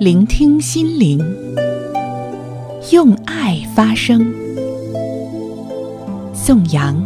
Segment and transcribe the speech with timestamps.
[0.00, 1.18] 聆听心灵，
[2.90, 4.34] 用爱发声。
[6.34, 6.96] 宋阳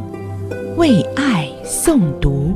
[0.77, 2.55] 为爱诵读。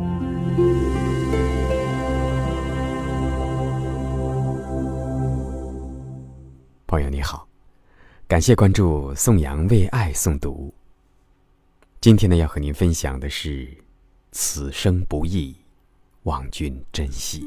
[6.87, 7.49] 朋友你好，
[8.29, 10.73] 感谢关注宋阳为爱诵读。
[12.01, 13.69] 今天呢，要和您分享的是：
[14.31, 15.53] 此生不易，
[16.23, 17.45] 望君珍惜。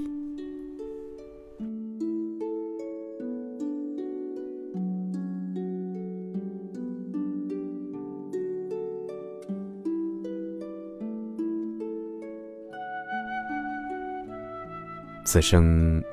[15.26, 16.04] 此生，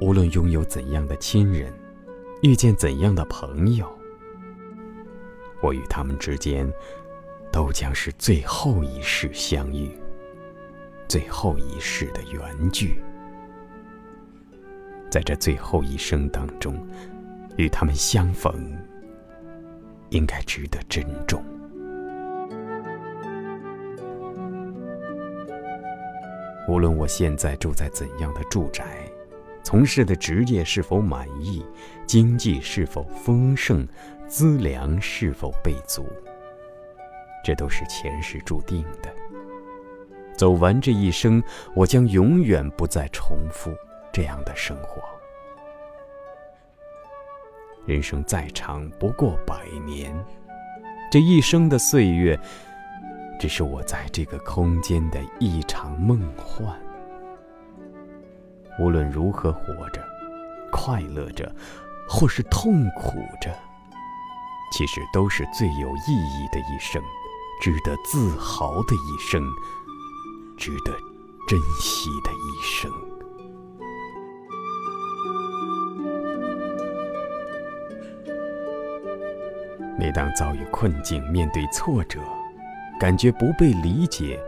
[0.00, 1.72] 无论拥有怎样的亲人，
[2.42, 3.86] 遇见怎样的朋友，
[5.62, 6.70] 我与他们之间。
[7.50, 9.90] 都将是最后一世相遇，
[11.08, 13.00] 最后一世的缘聚。
[15.10, 16.86] 在这最后一生当中，
[17.56, 18.54] 与他们相逢，
[20.10, 21.42] 应该值得珍重。
[26.68, 28.84] 无论我现在住在怎样的住宅，
[29.62, 31.64] 从事的职业是否满意，
[32.06, 33.88] 经济是否丰盛，
[34.26, 36.06] 资粮是否备足。
[37.42, 39.10] 这都是前世注定的。
[40.36, 41.42] 走完这一生，
[41.74, 43.74] 我将永远不再重复
[44.12, 45.02] 这样的生活。
[47.86, 50.14] 人生再长不过百年，
[51.10, 52.38] 这一生的岁月，
[53.38, 56.76] 只是我在这个空间的一场梦幻。
[58.80, 60.02] 无论如何活着，
[60.72, 61.54] 快乐着，
[62.08, 63.56] 或是痛苦着，
[64.72, 67.02] 其实都是最有意义的一生。
[67.60, 69.42] 值得自豪的一生，
[70.56, 70.92] 值得
[71.48, 72.88] 珍惜的一生。
[79.98, 82.20] 每当遭遇困境、面对挫折，
[82.98, 84.40] 感觉不被理解，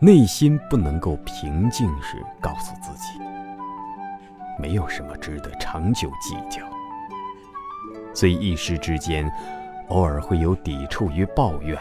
[0.00, 3.18] 内心不能够平静时，告诉自己，
[4.58, 6.62] 没有什么值得长久计较。
[8.12, 9.30] 虽一时之间，
[9.88, 11.78] 偶尔会有抵触与抱怨。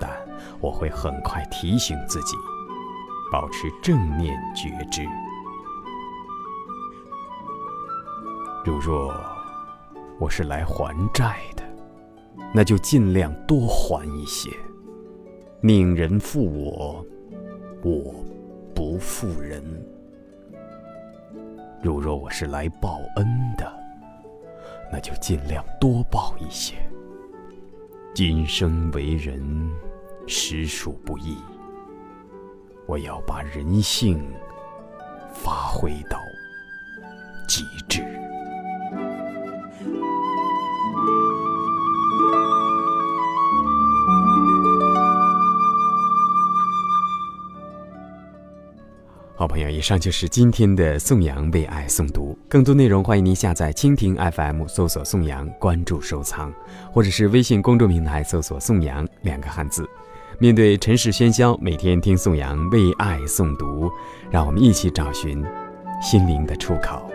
[0.00, 0.10] 但
[0.58, 2.34] 我会很快提醒自己，
[3.30, 5.06] 保持正面觉知。
[8.64, 9.14] 如若
[10.18, 11.55] 我是来还债的，
[12.52, 14.50] 那就尽量多还一些。
[15.60, 17.04] 命人负我，
[17.82, 18.14] 我
[18.74, 19.62] 不负人。
[21.82, 23.26] 如若我是来报恩
[23.56, 23.70] 的，
[24.92, 26.74] 那就尽量多报一些。
[28.14, 29.70] 今生为人。
[30.28, 31.36] 实属不易，
[32.84, 34.20] 我要把人性
[35.32, 36.18] 发挥到
[37.46, 38.15] 极致。
[49.38, 52.34] 好朋友，以上就是今天的颂扬为爱诵读。
[52.48, 56.50] 更多内容，欢迎您下载蜻蜓 FM，搜索“颂扬”，关注收藏，
[56.90, 59.86] 或者是微信公众平台搜索“颂扬”两个汉字。
[60.38, 63.90] 面对尘世喧嚣，每天听颂扬为爱诵读，
[64.30, 65.44] 让我们一起找寻
[66.00, 67.06] 心灵的出口。